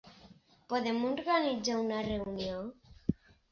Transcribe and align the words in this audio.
Podem 0.73 0.97
organitzar 1.09 1.77
una 1.83 2.01
reunió? 2.11 2.65